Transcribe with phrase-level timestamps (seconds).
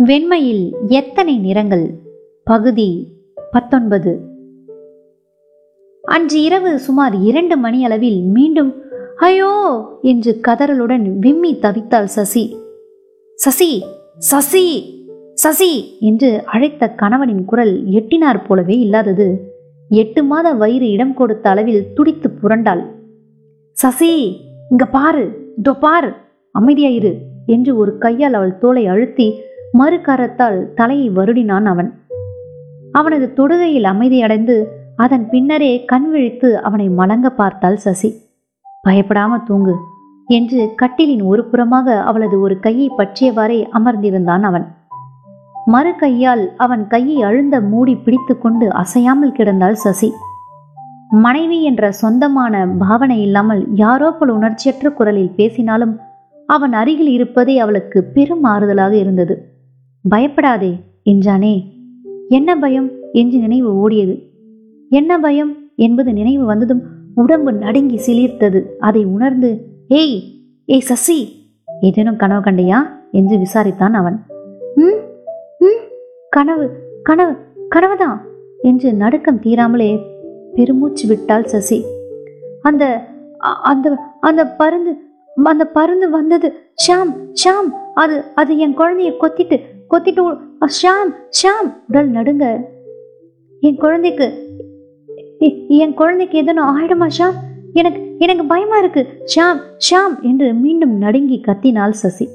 [0.00, 1.84] வெண்மையில் எத்தனை நிறங்கள்?
[2.44, 2.86] பகுதி
[3.52, 4.12] பத்தொன்பது.
[6.04, 8.70] அன்று இரவு சுமார் இரண்டு மணி அளவில் மீண்டும்
[9.18, 9.50] ஐயோ!
[10.02, 12.44] என்று கதறலுடன் விம்மி தவித்தாள் சசி.
[13.38, 13.82] சசி!
[14.18, 14.64] சசி!
[15.34, 15.98] சசி!
[16.00, 19.28] என்று அழைத்த கணவனின் குரல் எட்டினார் போலவே இல்லாதது.
[19.90, 22.82] எட்டு மாத வயிறு இடம் கொடுத்த அளவில் துடித்து புரண்டாள்.
[23.76, 24.12] சசி!
[24.70, 25.54] இங்க பாரு!
[25.56, 26.10] இதோ பாரு!
[26.54, 27.12] அமைதியாயிரு
[27.46, 29.28] என்று ஒரு கையால் அவள் தோலை அழுத்தி
[29.78, 31.94] மறுகரத்தால் தலையை வருடினான் அவன்.
[32.92, 34.64] அவனது தொடுகையில் அமைதியடைந்து
[34.96, 38.14] அதன் பின்னரே கண் விழித்து அவனை மலங்க பார்த்தாள் சசி.
[38.88, 39.74] பயப்படாம தூங்கு
[40.26, 44.66] என்று கட்டிலின் ஒரு புறமாக அவளது ஒரு கையை பற்றியவாறே அமர்ந்திருந்தான் அவன்.
[45.64, 50.12] மறு கையால் அவன் கையை அழுந்த மூடி பிடித்துக்கொண்டு அசையாமல் கிடந்தாள் சசி.
[51.08, 56.00] மனைவி என்ற சொந்தமான பாவனை இல்லாமல் யாரோ போல் உணர்ச்சியற்ற குரலில் பேசினாலும்
[56.46, 59.49] அவன் அருகில் இருப்பதே அவளுக்கு பெரும் ஆறுதலாக இருந்தது.
[60.08, 61.62] பயப்படாதே என்றானே.
[62.28, 62.90] என்ன பயம்?
[63.12, 64.22] என்று நினைவு ஓடியது.
[64.90, 65.56] என்ன பயம்?
[65.76, 66.82] என்பது நினைவு வந்ததும்
[67.14, 68.62] உடம்பு நடுங்கி சிலிர்த்தது.
[68.78, 71.48] அதை உணர்ந்து ஏய் ஏய் சசி!
[71.80, 72.76] ஏதேனும் கனவு கண்டையா?
[73.12, 74.26] என்று விசாரித்தான் அவன்.
[74.74, 74.98] ம்
[75.58, 75.80] ம்
[76.30, 76.70] கனவு
[77.02, 77.36] கனவு
[77.68, 78.20] கனவுதான்
[78.62, 80.00] என்று நடுக்கம் தீராமலே
[80.54, 81.84] பெருமூச்சு விட்டாள் சசி.
[82.62, 82.84] அந்த
[83.44, 84.96] அ- அந்த அந்த பருந்து
[85.44, 86.52] அந்த பருந்து வந்தது.
[86.88, 90.24] ஷாம் ஷாம் அது அது என் குழந்தைய கொத்திட்டு கொத்திட்டு
[90.80, 92.46] ஷாம் ஷாம் உடல் நடுங்க.
[93.60, 94.26] என் குழந்தைக்கு
[95.68, 97.36] என் குழந்தைக்கு எதனோ ஆயிடுமா ஷாம்?
[97.72, 99.02] எனக்கு எனக்கு பயமா இருக்கு.
[99.34, 102.28] ஷாம் ஷாம் என்று மீண்டும் நடுங்கி கத்தினாள் சசி.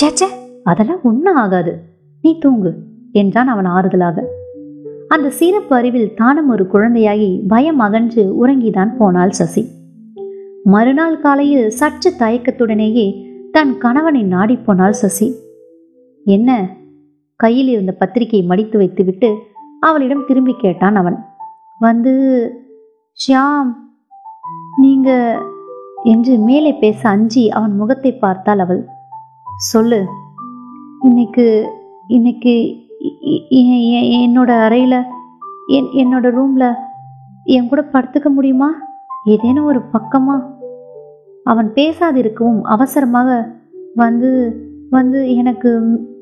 [0.00, 0.28] சேச்சே
[0.64, 1.72] அதெல்லாம் ஒன்றும் ஆகாது.
[2.22, 2.72] நீ தூங்கு
[3.12, 4.24] என்றான் அவன் ஆறுதலாக.
[5.08, 9.62] அந்த சிறப்பு அறிவில் தானும் ஒரு குழந்தையாகி பயம் அகன்று உறங்கிதான் போனாள் சசி.
[10.64, 13.06] மறுநாள் காலையில் சற்று தயக்கத்துடனேயே
[13.52, 15.28] தன் கணவனை நாடிப்போனாள் சசி.
[16.28, 16.50] என்ன?
[17.42, 19.28] கையில் இருந்த பத்திரிகையை மடித்து வைத்துவிட்டு
[19.80, 21.18] அவளிடம் திரும்பி கேட்டான் அவன்.
[21.78, 22.12] வந்து
[23.20, 23.70] ஷியாம்
[24.76, 25.10] நீங்க
[26.04, 28.82] என்று மேலே பேச அஞ்சி அவன் முகத்தை பார்த்தாள் அவள்.
[29.56, 30.00] சொல்லு.
[31.02, 31.46] இன்னைக்கு
[32.08, 32.54] இன்னைக்கு
[34.20, 35.00] என்னோட அறையில்
[35.66, 36.74] என் என்னோட ரூமில்
[37.44, 38.70] என் கூட படுத்துக்க முடியுமா?
[39.24, 40.36] ஏதேனும் ஒரு பக்கமா?
[41.44, 43.30] அவன் பேசாதிருக்கவும் அவசரமாக
[43.94, 44.30] வந்து
[44.90, 45.70] வந்து எனக்கு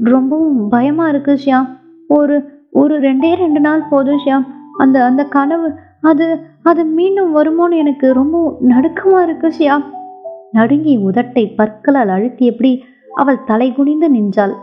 [0.04, 1.68] ரொம்பவும் பயமா இருக்கு ஷியாம்.
[2.08, 2.36] ஒரு
[2.70, 4.46] ஒரு ரெண்டே ரெண்டு நாள் போதும் ஷியாம்.
[4.78, 9.84] அந்த அந்த கனவு அது அது மீண்டும் வருமோன்னு எனக்கு ரொம்ப நடுக்கமா இருக்கு ஷியாம்.
[10.50, 12.82] நடுங்கி உதட்டை பற்களால் அழுத்தி எப்படி
[13.14, 14.54] அவள் தலை குனிந்து நின்றாள்.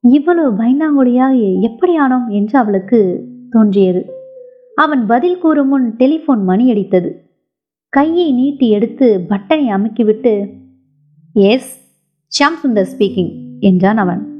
[0.00, 4.02] இவ்வளவு பயந்தாங்குழியாக எப்படி ஆனோம் என்று அவளுக்கு தோன்றியது.
[4.74, 7.10] அவன் பதில் கூறும் முன் டெலிபோன் மணி அடித்தது
[7.88, 10.46] கையை நீட்டி எடுத்து பட்டனை அமுக்கிவிட்டு
[11.32, 11.81] எஸ்
[12.38, 14.32] ஷியாம் சுந்தர் ஸ்பீக்கிங் என்றான் அவன்.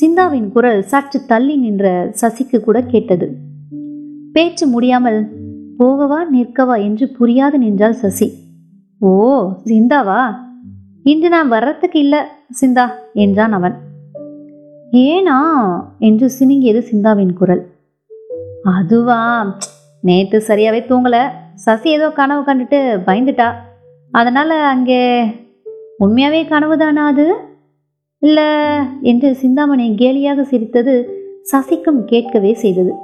[0.00, 3.36] சிந்தாவின் குரல் சற்று தள்ளி நின்ற சசிக்கு கூட கேட்டது.
[4.32, 5.28] பேச்சு முடியாமல்
[5.78, 8.32] போகவா நிற்கவா என்று புரியாது நின்றாள் சசி.
[8.98, 10.34] ஓ சிந்தாவா?
[11.02, 12.18] இன்று நான் வர்றதுக்கு இல்லை
[12.60, 13.74] சிந்தா என்றான் அவன்.
[14.92, 15.38] ஏனா?
[15.98, 17.66] என்று சினுங்கியது சிந்தாவின் குரல்.
[18.62, 19.54] அதுவா
[20.00, 21.28] நேற்று சரியாவே தூங்கல.
[21.54, 23.52] சசி ஏதோ கனவு கண்டுட்டு பயந்துட்டா.
[24.10, 25.22] அதனால அங்கே
[26.04, 27.36] உண்மையாவே கனவுதானா அது?
[28.18, 28.40] இல்ல
[29.02, 30.94] என்று சிந்தாமணி கேலியாக சிரித்தது
[31.42, 32.94] சசிக்கும் கேட்கவே செய்தது.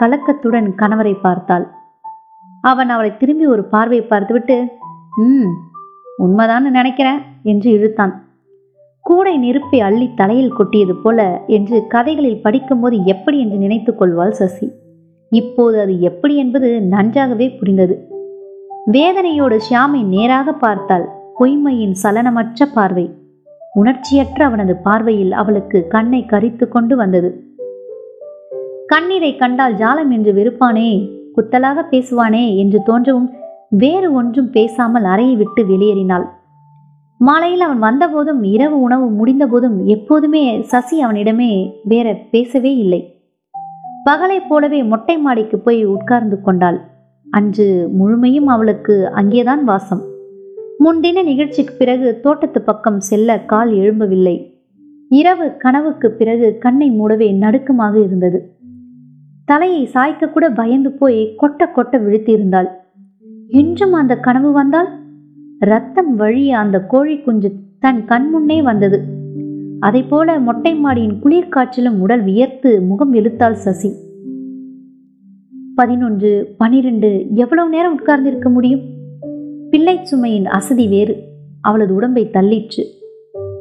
[0.00, 1.66] கலக்கத்துடன் கணவரை பார்த்தாள்.
[2.60, 4.56] அவன் அவளை திரும்பி ஒரு பார்வை பார்த்துவிட்டு
[5.18, 5.50] ம்
[6.18, 8.14] உண்மைதான்னு நினைக்கிறேன் என்று இழுத்தான்.
[9.00, 14.72] கூடை நெருப்பை அள்ளி தலையில் கொட்டியது போல என்று கதைகளில் படிக்கும்போது எப்படி என்று நினைத்து கொள்வாள் சசி.
[15.28, 18.08] இப்போது அது எப்படி என்பது நன்றாகவே புரிந்தது.
[18.92, 21.15] வேதனையோடு ஷியாமை நேராக பார்த்தாள்.
[21.38, 23.10] பொய்மையின் சலனமற்ற பார்வை.
[23.74, 27.54] உணர்ச்சியற்ற அவனது பார்வையில் அவளுக்கு கண்ணை கரித்து கொண்டு வந்தது.
[28.86, 33.28] கண்ணீரை கண்டால் ஜாலம் என்று வெறுப்பானே குத்தலாக பேசுவானே என்று தோன்றவும்
[33.68, 36.26] வேறு ஒன்றும் பேசாமல் அறையை விட்டு வெளியேறினாள்.
[37.18, 43.24] மாலையில் அவன் வந்தபோதும் இரவு உணவு முடிந்தபோதும் எப்போதுமே சசி அவனிடமே வேற பேசவே இல்லை.
[44.04, 46.80] பகலைப் போலவே மொட்டை மாடிக்கு போய் உட்கார்ந்து கொண்டாள்.
[47.30, 50.14] அன்று முழுமையும் அவளுக்கு அங்கேதான் வாசம்.
[50.84, 54.54] முன்தின நிகழ்ச்சிக்கு பிறகு தோட்டத்து பக்கம் செல்ல கால் எழும்பவில்லை.
[55.08, 58.54] இரவு கனவுக்கு பிறகு கண்ணை மூடவே நடுக்கமாக இருந்தது.
[59.44, 62.68] தலையை சாய்க்க கூட பயந்து போய் கொட்ட கொட்ட விழித்திருந்தாள்.
[63.48, 64.88] இன்றும் அந்த கனவு வந்தால்?
[65.58, 69.02] ரத்தம் வழிய அந்த கோழி குஞ்சு தன் கண் முன்னே வந்தது.
[69.80, 73.92] அதை போல மொட்டை மாடியின் குளிர் காற்றிலும் உடல் வியர்த்து முகம் இழுத்தாள் சசி.
[75.74, 78.95] பதினொன்று பனிரெண்டு எவ்வளவு நேரம் உட்கார்ந்திருக்க முடியும்?
[79.70, 81.16] பிள்ளை சுமையின் அசதி வேறு.
[81.60, 82.84] அவளது உடம்பை தள்ளிற்று.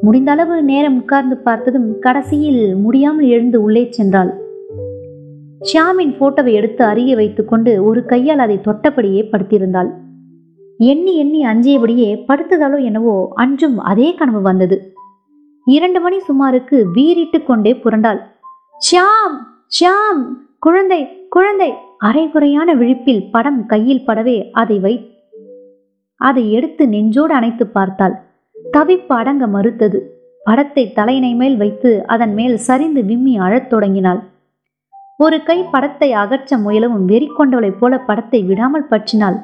[0.03, 4.31] முடிந்தளவு நேரம் உட்கார்ந்து பார்த்ததும் கடைசியில் முடியாமல் எழுந்து உள்ளே சென்றாள்.
[5.61, 9.89] ஷியாமின் போட்டோவை எடுத்து அருகே வைத்துக்கொண்டு ஒரு கையால் அதை தொட்டபடியே படுத்திருந்தாள்.
[10.77, 14.93] எண்ணி எண்ணி அஞ்சியபடியே படுத்ததாலோ என்னவோ அன்றும் அதே கனவு வந்தது.
[15.65, 18.19] இரண்டு மணி சுமாருக்கு வீறிட்டு கொண்டே புரண்டாள்.
[18.91, 19.37] ஷியாம்!
[19.79, 20.23] ஷியாம்!
[20.59, 21.27] குழந்தை!
[21.29, 21.73] குழந்தை!
[21.97, 25.14] அரைகுறையான விழிப்பில் படம் கையில் படவே அதை வை
[26.21, 28.15] அதை எடுத்து நெஞ்சோடு அணைத்து பார்த்தாள்.
[28.75, 29.99] தவிப்பு அடங்க மறுத்தது.
[30.41, 34.21] படத்தை தலையினை மேல் வைத்து அதன் மேல் சரிந்து விம்மி அழத் தொடங்கினாள்.
[35.19, 39.37] ஒரு கை படத்தை அகற்ற முயலவும் வெறி கொண்டவளைப் போல படத்தை விடாமல் பற்றினாள்.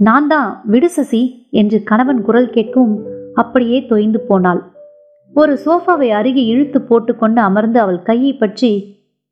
[0.00, 1.20] நான் தான் விடு சசி
[1.50, 2.96] என்று கணவன் குரல் கேட்கவும்
[3.34, 4.60] அப்படியே தொய்ந்து போனாள்.
[5.32, 8.70] ஒரு சோஃபாவை அருகே இழுத்து போட்டுக்கொண்டு அமர்ந்து அவள் கையை பற்றி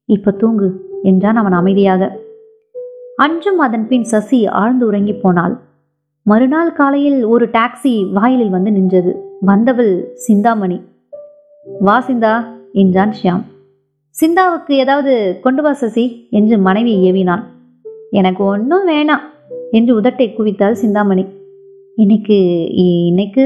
[0.09, 0.69] இப்ப தூங்கு
[1.03, 2.03] என்றான் அவன் அமைதியாக.
[3.17, 5.55] அன்றும் அதன் பின் சசி ஆழ்ந்து உறங்கி போனாள்.
[6.27, 9.11] மறுநாள் காலையில் ஒரு டாக்ஸி வாயிலில் வந்து நின்றது.
[9.41, 10.79] வந்தவள் சிந்தாமணி.
[11.81, 12.31] வா சிந்தா
[12.73, 13.43] என்றான் ஷியாம்.
[14.21, 17.43] சிந்தாவுக்கு ஏதாவது கொண்டு வா சசி என்று மனைவி ஏவினான்
[18.11, 19.25] எனக்கு ஒன்றும் வேணாம்
[19.71, 21.25] என்று உதட்டை குவித்தாள் சிந்தாமணி.
[21.97, 22.39] இன்னைக்கு
[23.09, 23.45] இன்னைக்கு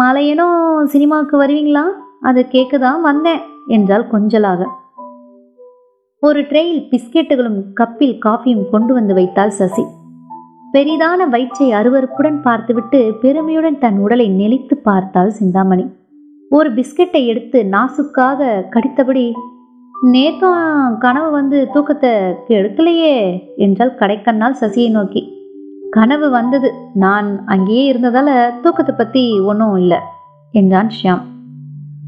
[0.00, 1.84] மாலையனும் சினிமாவுக்கு வருவீங்களா?
[2.20, 4.64] அது கேட்க தான் வந்தேன் என்றால் கொஞ்சலாக.
[6.22, 9.86] ஒரு ட்ரெயில் பிஸ்கெட்டுகளும் கப்பில் காஃபியும் கொண்டு வந்து வைத்தாள் சசி.
[10.76, 15.84] பெரிதான வயிற்றை அருவருப்புடன் பார்த்துவிட்டு பெருமையுடன் தன் உடலை நெளித்து பார்த்தாள் சிந்தாமணி.
[16.50, 19.22] ஒரு பிஸ்கெட்டை எடுத்து நாசுக்காக கடித்தபடி
[19.94, 22.10] நேத்தும் கனவு வந்து தூக்கத்தை
[22.48, 23.14] கெடுக்கலையே
[23.56, 25.22] என்றால் கடைக்கண்ணால் சசியை நோக்கி.
[25.90, 26.68] கனவு வந்தது.
[26.94, 28.28] நான் அங்கேயே இருந்ததால
[28.60, 30.00] தூக்கத்தை பத்தி ஒன்றும் இல்லை
[30.54, 31.24] என்றான் ஷியாம்.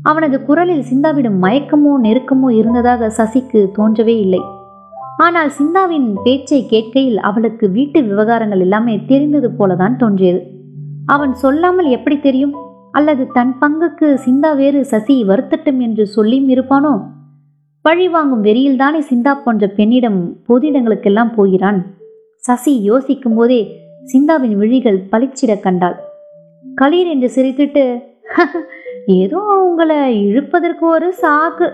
[0.03, 4.43] அவனது குரலில் சிந்தாவிடும் மயக்கமோ நெருக்கமோ இருந்ததாக சசிக்கு தோன்றவே இல்லை.
[5.19, 10.41] ஆனால் சிந்தாவின் பேச்சை கேட்கையில் அவளுக்கு வீட்டு விவகாரங்கள் எல்லாமே தெரிந்தது போலதான் தோன்றியது.
[11.07, 12.55] அவன் சொல்லாமல் எப்படி தெரியும்?
[12.93, 16.93] அல்லது தன் பங்குக்கு சிந்தா வேறு சசி வருத்தட்டும் என்று சொல்லியும் இருப்பானோ?
[17.85, 21.81] பழி வாங்கும் வெறியில்தானே சிந்தா போன்ற பெண்ணிடம் பொது இடங்களுக்கெல்லாம் போகிறான்?
[22.45, 23.61] சசி யோசிக்கும் போதே
[24.13, 25.97] சிந்தாவின் விழிகள் பளிச்சிட கண்டாள்.
[26.81, 27.85] களீர் என்று சிரித்துட்டு
[29.07, 31.69] ஏதோ உங்களை இழுப்பதற்கு ஒரு சாக்கு.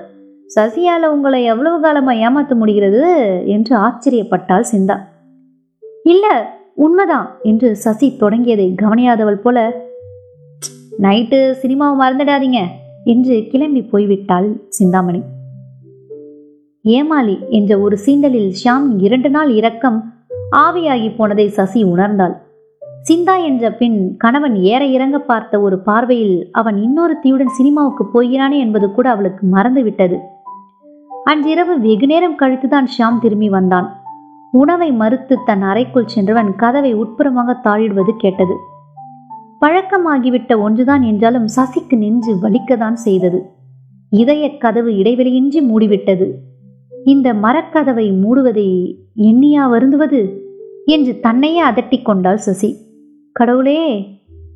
[0.50, 3.02] சசியால உங்களை எவ்வளவு காலமா ஏமாத்த முடிகிறது
[3.44, 4.96] என்று ஆச்சரியப்பட்டாள் சிந்தா.
[6.02, 9.58] இல்ல உண்மைதான் என்று சசி தொடங்கியதை கவனியாதவள் போல
[11.02, 12.61] நைட்டு சினிமாவை மறந்துடாதீங்க
[13.05, 15.23] என்று கிளம்பி போய்விட்டாள் சிந்தாமணி.
[16.85, 19.99] ஏமாளி என்ற ஒரு சீண்டலில் ஷியாம் இரண்டு நாள் இரக்கம்
[20.56, 22.35] ஆவியாகி போனதை சசி உணர்ந்தாள்.
[23.08, 28.87] சிந்தா என்ற பின் கணவன் ஏற இறங்க பார்த்த ஒரு பார்வையில் அவன் இன்னொரு தீயுடன் சினிமாவுக்கு போகிறானே என்பது
[28.93, 30.19] கூட அவளுக்கு மறந்துவிட்டது.
[31.25, 34.03] அன்றிரவு வெகு நேரம் கழித்துதான் ஷியாம் திரும்பி வந்தான்.
[34.50, 38.56] உணவை மறுத்து தன் அறைக்குள் சென்றவன் கதவை உட்புறமாக தாழிடுவது கேட்டது.
[39.61, 43.50] பழக்கமாகிவிட்ட ஒன்றுதான் என்றாலும் சசிக்கு நெஞ்சு வலிக்கதான் செய்தது.
[44.11, 46.31] இதய கதவு இடைவெளியின்றி மூடிவிட்டது.
[47.05, 50.41] இந்த மரக்கதவை மூடுவதை எண்ணியா வருந்துவது?
[50.85, 52.77] என்று தன்னையே அதட்டிக் கொண்டாள் சசி.
[53.32, 54.09] கடவுளே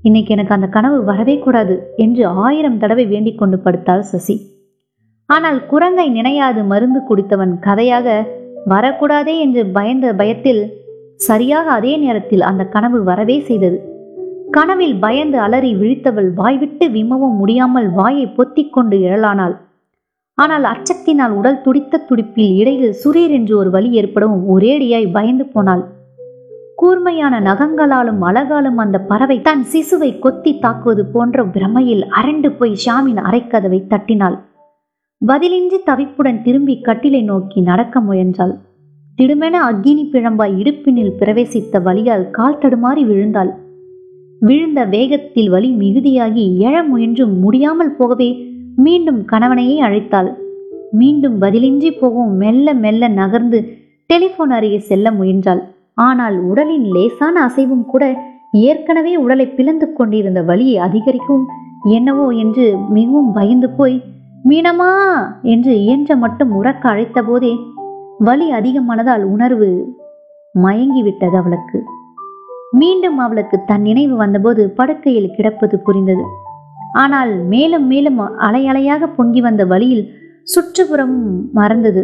[0.03, 4.57] இன்னைக்கு எனக்கு அந்த கனவு வரவே கூடாது என்று ஆயிரம் தடவை வேண்டிக் கொண்டு படுத்தாள் சசி.
[5.31, 8.09] ஆனால் குரங்கை நினையாது மருந்து குடித்தவன் கதையாக
[8.67, 10.63] வரக்கூடாதே என்று பயந்த பயத்தில்
[11.17, 13.79] சரியாக அதே நேரத்தில் அந்த கனவு வரவே செய்தது.
[14.51, 19.57] கனவில் பயந்து அலறி விழித்தவள் வாய்விட்டு விம்மவும் முடியாமல் வாயை பொத்திக் கொண்டு எழலானாள்.
[20.39, 25.85] ஆனால் அச்சத்தினால் உடல் துடித்த துடிப்பில் இடையில் சுரீர் என்று ஒரு வலி ஏற்படவும் ஒரேடியாய் பயந்து போனாள்.
[26.77, 33.81] கூர்மையான நகங்களாலும் அழகாலும் அந்த பறவை தன் சிசுவை கொத்தி தாக்குவது போன்ற பிரமையில் அரண்டு போய் ஷாமின் அரைக்கதவை
[33.87, 34.39] தட்டினாள்.
[35.23, 38.53] பதிலின்றி தவிப்புடன் திரும்பி கட்டிலை நோக்கி நடக்க முயன்றாள்.
[39.19, 43.51] திடுமென அக்கினி பிழம்பாய் இடுப்பினில் பிரவேசித்த வழியால் கால் தடுமாறி விழுந்தாள்.
[44.43, 48.29] விழுந்த வேகத்தில் வலி மிகுதியாகி எழ முயன்றும் முடியாமல் போகவே
[48.77, 50.31] மீண்டும் கணவனையே அழைத்தாள்.
[50.93, 53.59] மீண்டும் பதிலின்றி போகவும் மெல்ல மெல்ல நகர்ந்து
[54.11, 55.63] டெலிபோன் அருகே செல்ல முயன்றாள்.
[55.95, 58.05] ஆனால் உடலின் லேசான அசைவும் கூட
[58.69, 61.45] ஏற்கனவே உடலை பிளந்து கொண்டிருந்த வலியை அதிகரிக்கும்
[61.97, 63.99] என்னவோ என்று மிகவும் பயந்து போய்
[64.49, 64.91] மீனமா?
[65.43, 67.57] என்று இயன்ற மட்டும் உறக்க அழைத்த போதே
[68.19, 69.95] வலி அதிகமானதால் உணர்வு
[70.63, 71.83] மயங்கிவிட்டது அவளுக்கு.
[72.71, 76.23] மீண்டும் அவளுக்கு தன் நினைவு வந்தபோது படுக்கையில் கிடப்பது புரிந்தது.
[76.93, 80.11] ஆனால் மேலும் மேலும் அலையலையாக பொங்கி வந்த வழியில்
[80.43, 82.03] சுற்றுப்புறம் மறந்தது.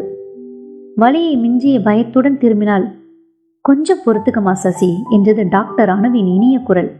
[0.96, 2.86] வலியை மிஞ்சிய பயத்துடன் திரும்பினாள்.
[3.60, 6.90] கொஞ்சம் பொறுத்துக்கமா சசி என்றது டாக்டர் அணுவின் இனிய குரல்.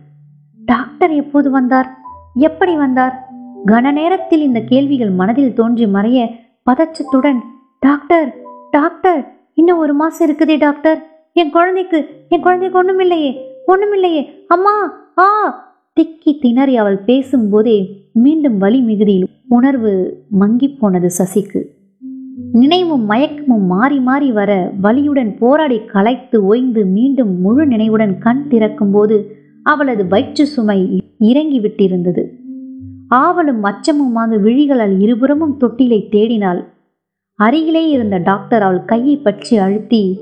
[0.64, 1.98] டாக்டர் எப்போது வந்தார்?
[2.34, 3.33] எப்படி வந்தார்?
[3.64, 6.20] கன நேரத்தில் இந்த கேள்விகள் மனதில் தோன்றி மறைய
[6.66, 7.40] பதச்சத்துடன்
[7.78, 8.28] டாக்டர்
[8.70, 9.20] டாக்டர்
[9.54, 10.98] இன்னும் ஒரு மாசம் இருக்குதே டாக்டர்.
[11.32, 13.30] என் குழந்தைக்கு என் குழந்தைக்கு ஒண்ணுமில்லையே
[13.68, 14.74] ஒண்ணுமில்லையே அம்மா
[15.18, 15.28] ஆ!
[15.96, 17.76] திக்கி திணறி அவள் பேசும்போதே
[18.14, 19.92] மீண்டும் வலி மிகுதியில் உணர்வு
[20.40, 21.60] மங்கிப் போனது சசிக்கு.
[22.54, 29.16] நினைவும் மயக்கமும் மாறி மாறி வர வலியுடன் போராடி களைத்து ஓய்ந்து மீண்டும் முழு நினைவுடன் கண் திறக்கும்போது
[29.62, 30.78] அவளது வயிற்று சுமை
[31.20, 32.22] இறங்கி விட்டிருந்தது
[33.10, 36.64] ஆவலும் அச்சமுமாக விழிகளால் இருபுறமும் தொட்டிலை தேடினாள்.
[37.34, 40.20] அருகிலே இருந்த டாக்டர் அவள் கையை பற்றி அழுத்தி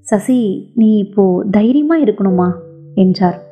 [0.00, 2.52] சசி நீ இப்போ தைரியமா இருக்கணுமா?
[2.94, 3.42] என்றார்.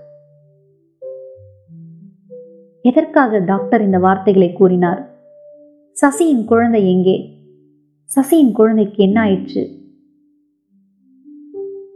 [2.82, 3.38] எதற்காக?
[3.38, 5.10] டாக்டர் இந்த வார்த்தைகளை கூறினார்.
[5.92, 7.36] சசியின் குழந்தை எங்கே?
[8.16, 9.70] சசியின் குழந்தைக்கு என்ன ஆயிற்று?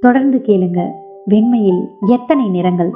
[0.00, 0.90] தொடர்ந்து கேளுங்க.
[1.30, 2.90] வெண்மையில் எத்தனை நிறங்கள்?